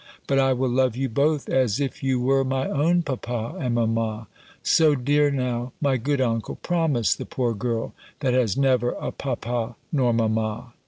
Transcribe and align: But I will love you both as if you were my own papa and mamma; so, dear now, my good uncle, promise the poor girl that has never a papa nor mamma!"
But 0.25 0.39
I 0.39 0.51
will 0.51 0.71
love 0.71 0.95
you 0.97 1.09
both 1.09 1.47
as 1.47 1.79
if 1.79 2.01
you 2.01 2.19
were 2.19 2.43
my 2.43 2.67
own 2.67 3.03
papa 3.03 3.55
and 3.59 3.75
mamma; 3.75 4.25
so, 4.63 4.95
dear 4.95 5.29
now, 5.29 5.73
my 5.79 5.97
good 5.97 6.19
uncle, 6.19 6.55
promise 6.55 7.13
the 7.13 7.23
poor 7.23 7.53
girl 7.53 7.93
that 8.21 8.33
has 8.33 8.57
never 8.57 8.93
a 8.93 9.11
papa 9.11 9.75
nor 9.91 10.11
mamma!" 10.11 10.73